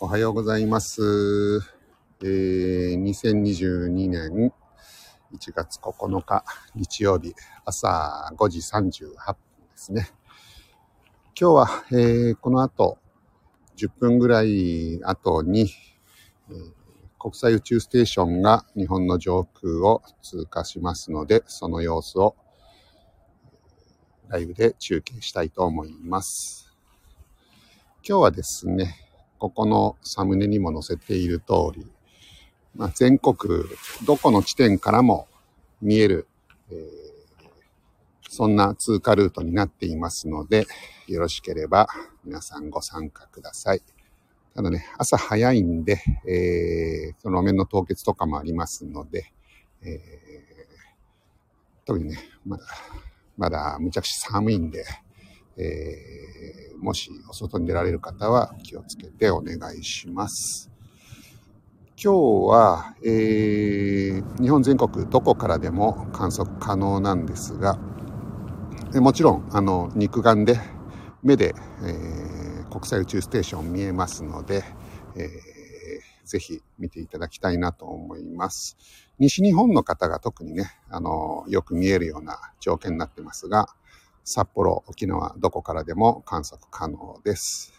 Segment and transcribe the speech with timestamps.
[0.00, 1.58] おはようございます。
[2.22, 4.52] えー、2022年
[5.32, 6.44] 1月9日
[6.76, 9.34] 日曜日朝5時38分で
[9.74, 10.08] すね。
[11.36, 12.98] 今日は、えーこの後
[13.76, 15.68] 10分ぐらい後に、
[16.48, 16.72] えー
[17.18, 22.36] 国際宇宙ステーションが日本の上空を通過しますので、その様子を
[24.28, 26.72] ライブで中継したいと思います。
[28.08, 29.07] 今日はですね、
[29.38, 31.86] ここのサムネにも載せている通り、
[32.74, 33.36] まあ、全国
[34.06, 35.26] どこの地点からも
[35.80, 36.26] 見える、
[36.70, 37.08] えー
[38.30, 40.66] そんな通過ルートになっていますので、
[41.06, 41.88] よろしければ
[42.24, 43.80] 皆さんご参加ください。
[44.54, 49.32] ただね、朝早いんで、えーその路面の凍結とかもありますので、
[49.82, 49.98] えー
[51.86, 52.64] 特にね、まだ、
[53.38, 54.84] まだむちゃくちゃ寒いんで、
[55.58, 60.70] えーもしお外に出られる方は気をつけてお願いします。
[62.00, 62.12] 今
[62.46, 67.76] 日は、えー日本全国どこからでも観測可能なんですが、
[68.94, 70.60] もちろん、あの、肉眼で、
[71.24, 74.62] 目で、えー国際宇宙ステーション見えますので、
[75.16, 75.28] えー
[76.24, 78.76] ぜひ見ていただきたいなと思います。
[79.18, 83.66] 西日本の方が特にね、あの、よく見えるような条件になってますが、
[84.28, 87.72] 札幌、沖縄、どこからでも観測可能です。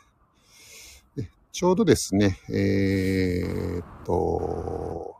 [1.15, 5.15] でちょうどですね、えーっと、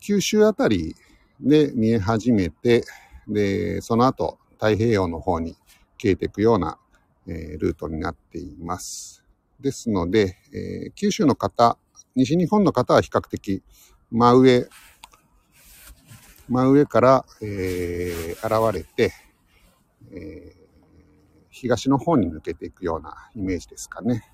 [0.00, 0.94] 九州あたり
[1.40, 2.84] で見え始めて、
[3.26, 5.56] で、その後、太平洋の方に
[6.00, 6.78] 消えていくような、
[7.26, 9.24] えールートになっています。
[9.60, 11.78] ですので、えー九州の方、
[12.14, 13.64] 西日本の方は比較的
[14.12, 14.68] 真上、
[16.48, 19.12] 真上から、えー現れて、
[20.12, 20.56] え
[21.50, 24.24] 東の方に抜けていくようなイメージですかね。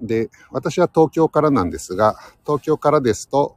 [0.00, 3.56] で、私は東京からなんですが、東京からですと、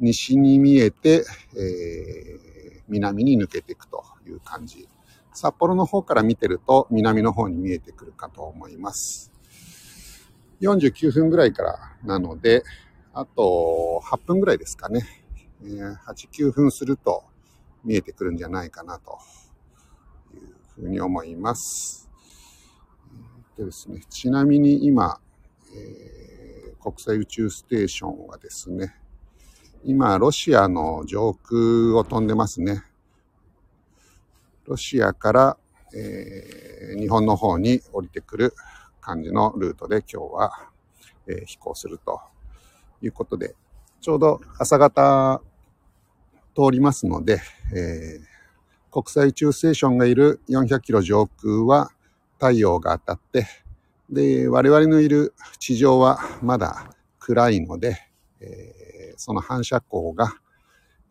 [0.00, 1.24] 西に見えて、
[1.56, 2.50] えー
[2.90, 4.88] 南に抜けていくという感じ。
[5.32, 9.30] 札幌の方から見てると、南の方に見えてくるかと思います。
[10.60, 12.64] 49分ぐらいからなので、
[13.12, 15.04] あと8分ぐらいですかね。
[15.62, 17.22] えー8、9分すると
[17.84, 19.20] 見えてくるんじゃないかなと
[20.80, 22.08] ふうに思います。
[23.56, 25.20] でですね、ちなみに今、
[25.76, 26.20] えー
[26.82, 28.96] 国際宇宙ステーションはですね、
[29.84, 32.84] 今、ロシアの上空を飛んでますね。
[34.64, 35.56] ロシアから、
[35.94, 38.54] えー日本の方に降りてくる
[39.00, 40.70] 感じのルートで今日は、
[41.26, 42.18] えー飛行すると
[43.02, 43.54] いうことで、
[44.00, 45.42] ちょうど朝方
[46.56, 47.42] 通りますので、
[47.74, 48.29] えー
[48.90, 51.90] 国際宇宙ステーションがいる400キロ上空は
[52.34, 53.46] 太陽が当たって、
[54.10, 56.90] で、我々のいる地上はまだ
[57.20, 57.98] 暗いので、
[58.40, 58.80] えー
[59.22, 60.32] その反射光が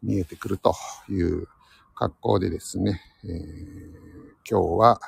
[0.02, 0.74] 見えてくると
[1.10, 1.48] いう
[1.94, 3.32] 格好でですね、えー
[4.50, 5.00] 今日は、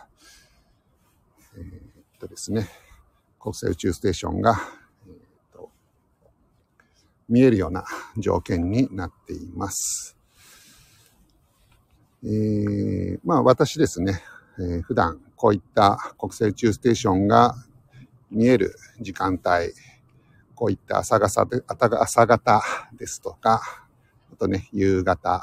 [1.58, 2.70] えーっとですね、
[3.40, 4.56] 国際宇宙ステーションが、
[5.08, 5.22] えー
[7.28, 7.86] 見えるような
[8.18, 10.21] 条件になっています。
[12.24, 14.22] えーまあ私ですね、
[14.60, 17.56] えー普段こういった国際宇宙ステーションが
[18.30, 19.74] 見える時間帯、
[20.54, 22.62] こういった朝方で朝方
[22.94, 23.62] ですとか、
[24.32, 25.42] あとね、夕方。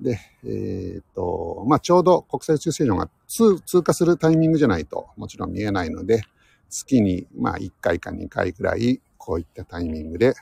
[0.00, 6.22] で、えっ、と、まあ、ちょうど国際宇宙ステーションが通通過するタイミングじゃないともちろん見えないので、
[6.70, 10.34] 月に、まあ、1回か2回くらい、こういったタイミングで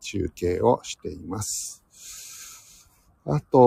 [0.00, 1.84] 中継をしています。
[3.30, 3.58] あと、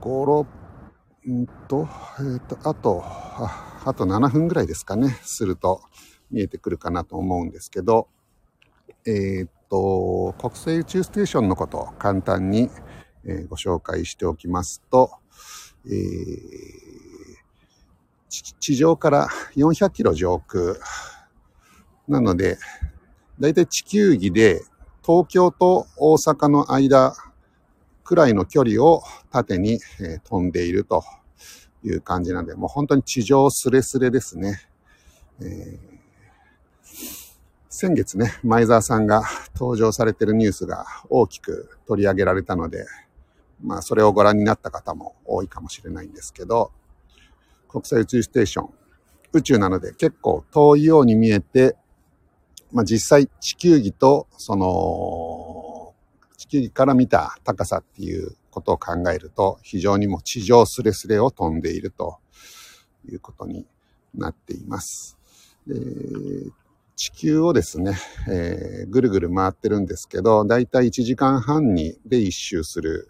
[0.00, 0.46] 5、
[1.24, 5.82] 6、んと、えっ、と、あと、ああと7分ぐらいですかね、すると
[6.32, 8.08] 見えてくるかなと思うんですけど、
[9.06, 12.68] えーっと、国際宇宙ステーションのことを簡単に、
[13.24, 15.12] えーご紹介しておきますと、
[15.86, 15.90] え
[18.58, 20.74] 地上から400キロ上空。
[22.08, 22.58] なので、
[23.38, 24.64] だいたい地球儀で
[25.10, 27.16] 東京と大阪の間
[28.04, 29.02] くらいの距離を
[29.32, 31.02] 縦に、え飛んでいると
[31.82, 34.60] いう感じなんで、もう本当に地上スレスレですね。
[35.40, 36.00] えー
[37.72, 39.22] 先月ね、前澤さんが
[39.54, 42.84] 登場されてるニュースが大きく取り上げられたので、
[43.62, 46.72] まあそれをご覧になった方も多いかもしれないんですけど、
[47.68, 48.70] 国際宇宙ステーション、
[49.32, 51.76] 宇宙なので結構遠いように見えて、
[52.72, 55.94] まあ実際地球儀とその
[56.36, 62.18] 地球儀から見た高さっていうことを考えると非常にも地上スレスレを飛んでいると
[63.08, 63.66] いうことに
[64.14, 65.18] なっています。
[65.66, 65.76] で
[67.00, 67.96] 地球をですね、
[68.30, 73.08] えー、ぐるぐる回ってるんですけど、だいたい1時間半にで1周する。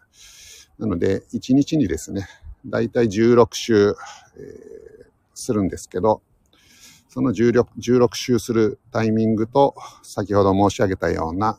[0.79, 2.29] なので、1日にですね、
[2.65, 3.97] だいたい16周、
[4.37, 6.23] えー、するんですけど、
[7.11, 9.75] その16 16周するタイミングと、
[10.05, 11.59] 先ほど申し上げたような、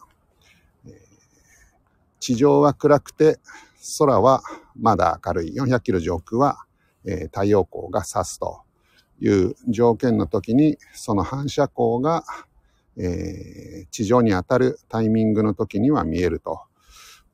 [2.21, 3.37] 地上は暗くて、
[3.99, 4.41] 空は
[4.79, 5.53] まだ明るい。
[5.53, 6.65] 400キロ上空は、
[7.03, 8.61] え、太陽光が差すと
[9.19, 12.23] いう条件の時に、その反射光が、
[12.97, 16.61] え、地上に当たるタイミングの時には見えると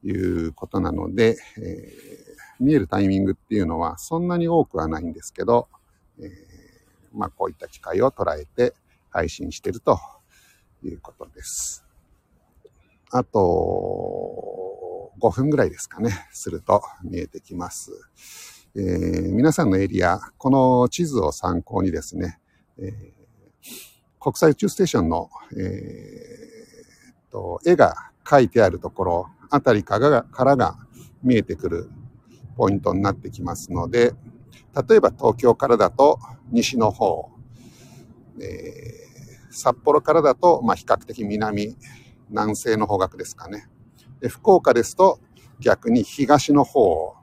[0.04, 1.94] いうことなので、え、
[2.60, 5.68] 見えるタイミングっていうのはそんなに多くはないんですけど、
[6.20, 6.57] えー、
[7.18, 8.74] まあこういった機会を捉えて
[9.10, 10.00] 配信してると
[10.84, 11.86] いうことです。
[13.12, 17.92] あと、5分ぐらいですかね、すると見えてきます。
[18.76, 22.40] えー、皆さんのエリア、この地図を参考にですね、
[22.78, 22.94] えー、
[24.20, 30.76] 国際宇宙ステーションの、えー、と絵が描いてあるところあたりからが
[31.24, 31.90] 見えてくる
[32.56, 34.14] ポイントになってきますので、
[34.88, 36.20] 例えば東京からだと
[36.52, 37.30] 西の方、
[38.40, 41.76] えー、札幌からだと、ま、比較的南、
[42.30, 43.68] 南西の方角ですかね。
[44.20, 45.20] で福岡ですと
[45.60, 47.18] 逆に東の方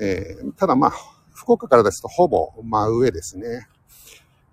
[0.00, 0.92] えー、ただまあ、
[1.34, 3.66] 福岡からですとほぼ真上ですね。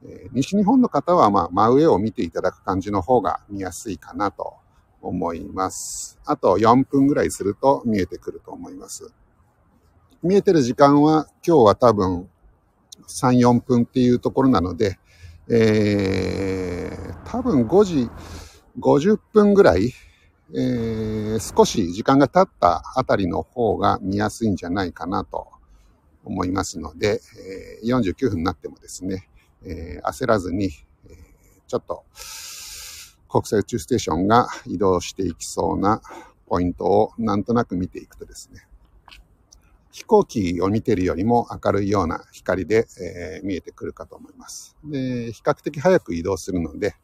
[0.04, 4.56] えー、西日本の方はま真上を見ていただく感じの方が見やすいかなと
[5.02, 6.20] 思います。
[6.26, 9.14] あと4分ぐらいすると見えてくると思います。
[10.24, 12.30] 見えてる時間は今日は多分
[13.08, 14.98] 3、4分っていうところなので、
[15.50, 18.10] えー、多分5時
[18.80, 19.94] 50分ぐらい
[20.54, 25.48] えー、少し時間が経ったあたりの方が見やすいんじゃないかなと
[26.24, 27.20] 思いますので、
[27.82, 29.28] えー、49分になってもですね、
[29.64, 30.70] えー、焦らずに、
[31.10, 31.14] えー、
[31.68, 32.06] ちょっと
[33.28, 36.02] 国際宇宙ステーションが移動していきそうな
[36.46, 38.68] ポイントをなんとなく見ていくとですね、
[39.96, 44.76] 飛行機を見てるよりも明るいような光で、えー、見えてくるかと思います。
[44.84, 46.96] で、比較的早く移動するので、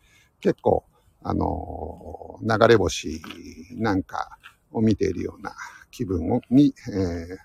[0.42, 0.84] 結構
[1.24, 3.22] あの、流れ星
[3.78, 4.38] なんか
[4.74, 5.56] を見ているような
[5.90, 7.38] 気分をに、え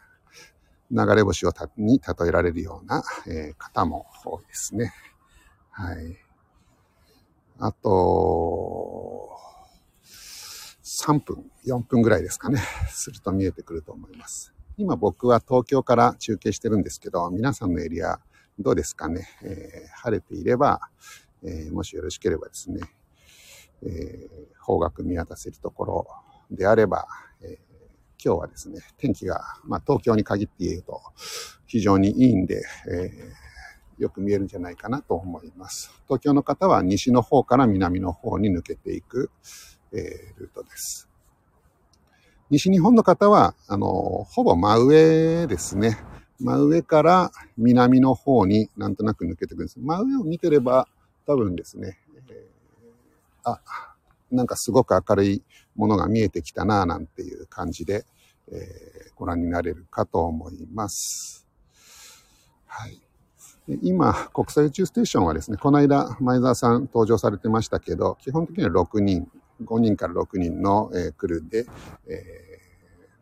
[0.93, 4.93] ー、流れ星をたに例えられるような、え、方も多いですね。
[5.71, 6.19] はい。
[7.61, 9.31] あと、
[10.83, 12.59] 3分、4分ぐらいですかね、
[12.91, 14.56] すると見えてくると思います。
[14.79, 18.19] 今僕は東京から中継してるんですけど、皆さんのエリア
[18.59, 20.81] どうですかね、えー、晴れていれば、
[21.43, 22.81] えー、もしよろしければですね、
[23.83, 26.07] えー、方角見渡せるところ
[26.51, 27.07] であれば、
[27.43, 27.59] え、
[28.23, 31.01] 今日はですね、天気が、まあ、東京に限って言うと
[31.67, 33.11] 非常にいいんで、え、
[33.99, 35.91] よく見えるんじゃないかなと思います。
[36.07, 39.31] 東京の方は西の方から南の方に抜けていく、
[39.93, 41.09] え、ルートです。
[42.51, 43.89] 西日本の方は、あの、
[44.31, 45.99] ほぼ真上ですね。
[46.39, 49.81] 真上から南の方になんとなく抜けていくんです。
[49.81, 50.87] 真上を見てれば
[51.27, 51.99] 多分ですね、
[53.43, 53.61] あ、
[54.31, 55.43] なんかすごく明るい
[55.75, 58.05] ものが見えてきたなぁ、なんていう感じで、
[58.53, 61.47] えー、ご覧になれるかと思います。
[62.67, 63.01] はい。
[63.83, 69.29] 今、国際宇宙ステーションはですね、この間、前澤さん登場されてましたけど、基本的には6人、
[69.65, 71.67] 5人から6人の、えー、クルーで、
[72.09, 72.59] え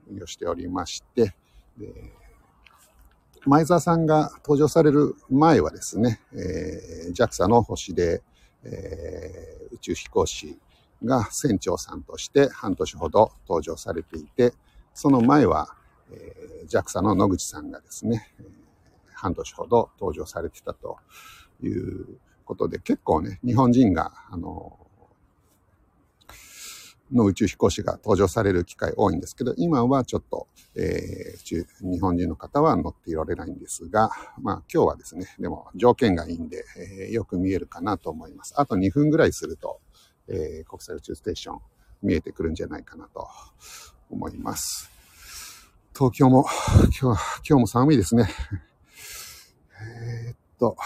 [0.08, 1.34] ー、運用しておりまして、
[1.78, 2.12] で
[3.46, 8.22] 前澤さんが登場される前はですね、えー、JAXA の星で、
[8.64, 10.58] えー、宇宙飛行士
[11.04, 14.54] が船長さんとして半年ほど登場されていて、
[14.94, 15.76] その前は、
[16.10, 18.30] えー、JAXA の野口さんがですね、
[19.12, 20.96] 半年ほど登場されてたと
[21.62, 24.78] いうことで、結構ね、日本人が、あの、
[27.14, 34.10] の宇宙飛行士が登場される機会多いんですけど、今はちょっと、えー、日本人の方は乗っていられないんですが、
[34.42, 38.54] まあ今日はですね、でも条件がいいんで、えー、よく見えるかなと思います。
[38.56, 39.80] あと2分ぐらいすると、
[40.28, 41.60] えー、国際宇宙ステーション
[42.02, 43.28] 見えてくるんじゃないかなと
[44.10, 44.90] 思います。
[45.96, 46.44] 東京も、
[46.76, 47.18] 今日は、
[47.48, 48.28] 今日も寒いですね。
[49.80, 50.76] えー、っと、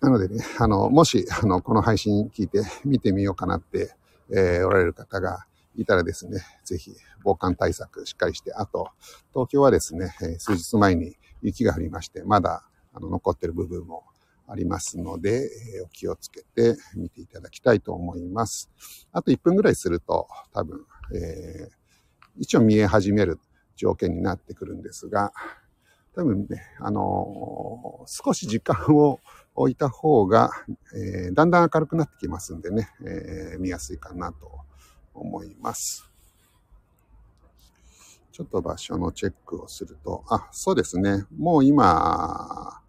[0.00, 3.94] なのでね、あの、もし、あの、この配信聞いて見てみようかなって、
[4.30, 8.90] えー、おられる方がいたらですね、ぜひ防寒対策しっかりして、あと、
[9.32, 14.04] 東京はですね、数日前に雪が降りまして、まだ、あの、残ってる部分も
[14.48, 18.70] ありますので、えお気をつけて見ていただきたいと思います。
[19.12, 20.84] あと1分ぐらいすると、多分、
[21.14, 21.70] えー、
[22.38, 23.38] 一応見え始める
[23.76, 25.32] 条件になってくるんですが、
[26.14, 29.20] 多分ね、あのー、少し時間を
[29.56, 30.50] 置いた方が、
[30.94, 34.60] えー、だんだん明るくなってきますんでね、えー、見やすいかなと
[35.14, 36.10] 思います。
[38.30, 41.24] ちょっと場所のチェックをすると、あ、そうですね。
[41.38, 42.82] もう今、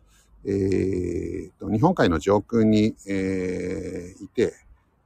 [0.44, 4.54] えー、と、日本海の上空に、えー、いて、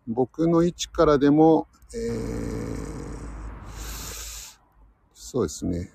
[0.08, 2.92] 僕の位置からでも、えー、
[5.14, 5.92] そうですね、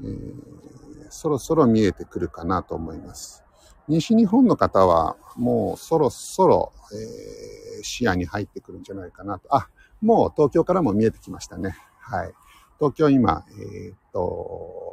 [0.00, 3.45] えー、そろそろ見えてくるかなと思います。
[3.88, 9.54] 西日本の方はもうそろそろ、えー、視野に入ってくるんじゃないかなと。
[9.54, 9.68] あ、
[10.00, 11.76] もう東京からも見えてきましたね。
[12.00, 12.32] はい。
[12.78, 14.92] 東京今、えー、っと、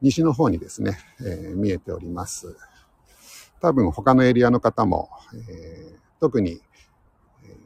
[0.00, 2.56] 西の方にですね、えー、見えております。
[3.60, 5.08] 多分他のエリアの方も、
[5.48, 6.60] え、特に、
[7.42, 7.56] え、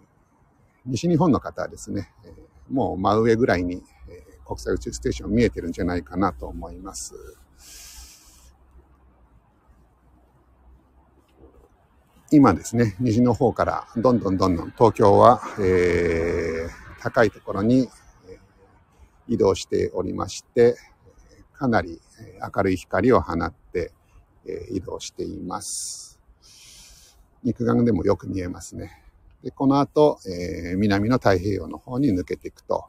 [0.86, 2.32] 西日本の方はですね、え、
[2.70, 7.14] もう真上ぐらいに、え、国際宇宙ステーション見えてるんじゃないかなと思います。
[12.30, 17.88] 今ですね、西の方からどんどんどんどん東京は、えー、高いところに
[19.28, 20.76] 移動しておりまして、
[21.54, 22.00] かなり
[22.54, 23.92] 明るい光を放って
[24.48, 26.18] え移動しています。
[27.44, 29.02] 肉眼でもよく見えますね。
[29.42, 32.86] でこの後、えー、南の太平洋の方に抜けていくと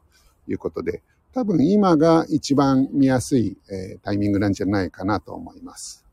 [0.47, 1.03] いうことで、
[1.33, 6.05] 多分今が一番見やすい、えー、タイミングなんじゃないかなと思います。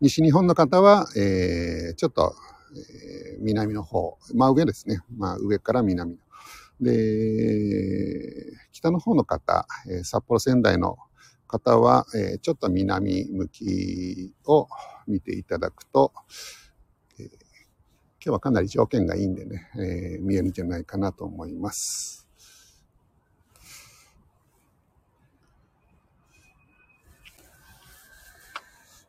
[0.00, 2.34] 西日本の方は、えー、ちょっと、
[2.74, 4.98] えー、南の方、まあ上ですね。
[5.16, 6.18] まあ上から南。
[6.80, 10.98] で、北の方の方、えー、札幌仙台の
[11.46, 14.68] 方は、えー、ちょっと南向きを
[15.06, 16.12] 見ていただくと、
[17.18, 17.30] えー、今
[18.20, 22.25] 日はかなり条件がいいんでね、えー、見えるんじゃないかなと思います。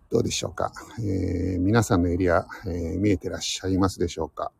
[0.09, 4.53] どうでしょうか、えー、皆さんのエリア、えー、見えてらっしゃいますでしょうか？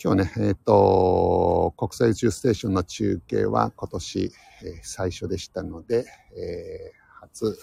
[0.00, 6.04] 今日ね、えっ、ー、と、国際宇宙ステーションの中継は今年、えー、最初でしたので、
[6.36, 7.58] えー、初、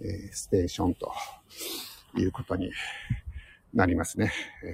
[0.00, 1.12] えー、ステーションと
[2.16, 2.72] いうことに
[3.74, 4.32] なりますね、
[4.64, 4.68] え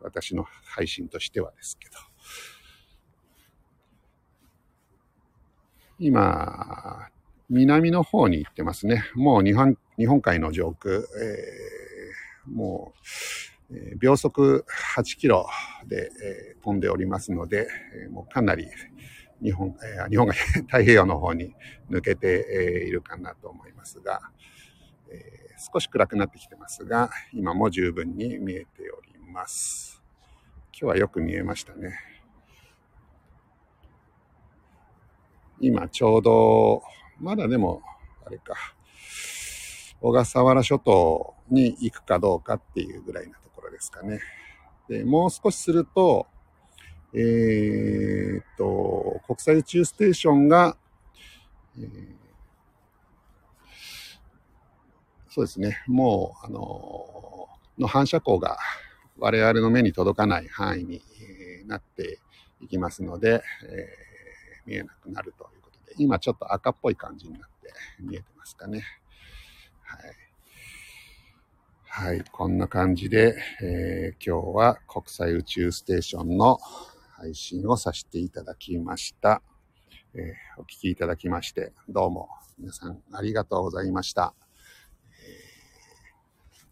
[0.00, 0.04] ー。
[0.04, 1.94] 私の配信としてはですけど。
[5.98, 7.08] 今、
[7.48, 9.04] 南の方に行ってますね。
[9.14, 12.92] もう日本、日本海の上空、えー、も
[13.70, 14.64] う、秒速
[14.96, 15.46] 8キロ
[15.86, 17.68] で、えー、飛んでおりますので、
[18.06, 18.68] え、もうかなり
[19.42, 20.34] 日本、え、日本が
[20.66, 21.54] 太平洋の方に
[21.90, 24.20] 抜けて、え、いるかなと思いますが、
[25.10, 30.02] え、少し暗くなってきてますが、今も十分に見えております。
[30.72, 32.13] 今日はよく見えましたね。
[35.60, 36.82] 今ちょうど、
[37.20, 37.82] まだでも、
[38.26, 38.54] あれか、
[40.00, 44.20] 小笠原諸島に行くかどうかっていうぐらいなところですかね。
[44.88, 46.26] で、もう少しすると、
[47.14, 50.76] えー、っと、国際宇宙ステーションが、
[51.78, 51.86] えー、
[55.30, 58.58] そうですね、もう、あの、の反射光が
[59.18, 61.02] 我々の目に届かない範囲に
[61.66, 62.18] なって
[62.60, 64.13] いきますので、えー
[64.66, 68.82] 見えなくなるということで、今ちょっと赤っぽい感じになって見えてますかね。
[69.82, 70.24] はい。
[71.86, 76.58] はい、こんな感じで、えー、今日は国際宇宙ステーションの
[77.12, 79.42] 配信をさせていただきました。
[80.14, 82.28] えー、お聞きいただきまして、どうも
[82.58, 84.34] 皆さんありがとうございました。
[85.12, 85.14] え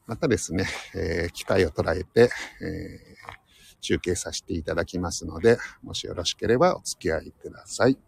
[0.07, 2.31] またですね、え、機会を捉えて、
[2.61, 3.42] えー
[3.83, 7.99] 中継させていただきますので、もしよろしければお付き合いください。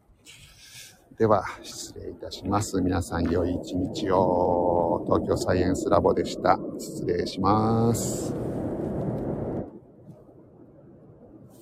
[1.19, 2.81] では、失礼いたします。
[2.81, 5.05] 皆さん良い一日を。
[5.07, 6.59] 東京サイエンスラボでした。
[6.79, 8.54] 失礼します。